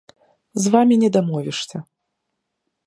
[0.61, 1.77] З вамі не дамовішся.